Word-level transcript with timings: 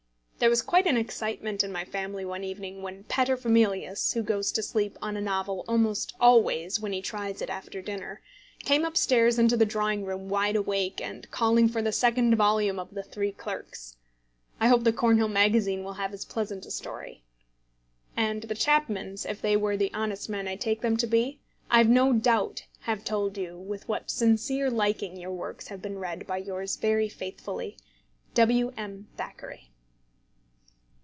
There 0.41 0.49
was 0.49 0.63
quite 0.63 0.87
an 0.87 0.97
excitement 0.97 1.63
in 1.63 1.71
my 1.71 1.85
family 1.85 2.25
one 2.25 2.43
evening 2.43 2.81
when 2.81 3.03
Paterfamilias 3.03 4.13
(who 4.13 4.23
goes 4.23 4.51
to 4.53 4.63
sleep 4.63 4.97
on 4.99 5.15
a 5.15 5.21
novel 5.21 5.63
almost 5.67 6.15
always 6.19 6.79
when 6.79 6.93
he 6.93 6.99
tries 6.99 7.43
it 7.43 7.49
after 7.51 7.79
dinner) 7.79 8.21
came 8.65 8.83
up 8.83 8.97
stairs 8.97 9.37
into 9.37 9.55
the 9.55 9.67
drawing 9.67 10.03
room 10.03 10.29
wide 10.29 10.55
awake 10.55 10.99
and 10.99 11.29
calling 11.29 11.69
for 11.69 11.83
the 11.83 11.91
second 11.91 12.33
volume 12.37 12.79
of 12.79 12.91
The 12.95 13.03
Three 13.03 13.31
Clerks. 13.31 13.97
I 14.59 14.65
hope 14.67 14.83
the 14.83 14.91
Cornhill 14.91 15.27
Magazine 15.27 15.83
will 15.83 15.93
have 15.93 16.11
as 16.11 16.25
pleasant 16.25 16.65
a 16.65 16.71
story. 16.71 17.21
And 18.17 18.41
the 18.41 18.55
Chapmans, 18.55 19.27
if 19.29 19.43
they 19.43 19.53
are 19.55 19.77
the 19.77 19.93
honest 19.93 20.27
men 20.27 20.47
I 20.47 20.55
take 20.55 20.81
them 20.81 20.97
to 20.97 21.05
be, 21.05 21.39
I've 21.69 21.87
no 21.87 22.13
doubt 22.13 22.65
have 22.79 23.03
told 23.05 23.37
you 23.37 23.59
with 23.59 23.87
what 23.87 24.09
sincere 24.09 24.71
liking 24.71 25.17
your 25.17 25.29
works 25.33 25.67
have 25.67 25.83
been 25.83 25.99
read 25.99 26.25
by 26.25 26.37
yours 26.37 26.77
very 26.77 27.09
faithfully, 27.09 27.77
W. 28.33 28.71
M. 28.75 29.07
THACKERAY. 29.17 29.67